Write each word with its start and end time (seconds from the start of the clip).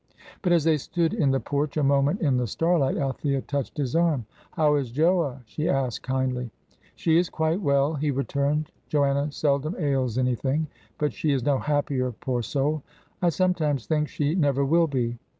But 0.41 0.51
as 0.51 0.63
they 0.63 0.77
stood 0.77 1.13
in 1.13 1.29
the 1.29 1.39
porch 1.39 1.77
a 1.77 1.83
moment 1.83 2.21
in 2.21 2.37
the 2.37 2.47
starlight, 2.47 2.97
Althea 2.97 3.39
touched 3.41 3.77
his 3.77 3.95
arm. 3.95 4.25
"How 4.53 4.73
is 4.73 4.89
Joa?" 4.91 5.43
she 5.45 5.69
asked, 5.69 6.01
kindly. 6.01 6.49
"She 6.95 7.17
is 7.19 7.29
quite 7.29 7.61
well!" 7.61 7.93
he 7.93 8.09
returned. 8.09 8.71
"Joanna 8.89 9.31
seldom 9.31 9.75
ails 9.77 10.17
anything; 10.17 10.65
but 10.97 11.13
she 11.13 11.31
is 11.33 11.43
no 11.43 11.59
happier, 11.59 12.11
poor 12.13 12.41
soul. 12.41 12.81
I 13.21 13.29
sometimes 13.29 13.85
think 13.85 14.07
she 14.07 14.33
never 14.33 14.65
will 14.65 14.87
be." 14.87 15.19